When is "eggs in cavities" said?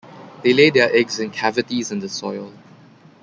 0.91-1.91